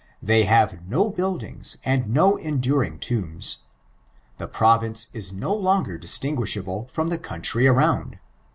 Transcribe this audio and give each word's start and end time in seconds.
They 0.19 0.45
have 0.45 0.87
no 0.87 1.11
boildinga, 1.11 1.77
and 1.85 2.11
no 2.11 2.35
enduring 2.35 2.97
tomba. 2.97 3.57
The 4.39 4.47
province 4.47 5.07
ia 5.13 5.21
no 5.33 5.55
koger 5.57 5.99
dlatin 6.01 6.37
gniihable 6.37 6.89
from 6.89 7.09
the 7.09 7.19
ooontry 7.19 7.69
arouid. 7.71 8.17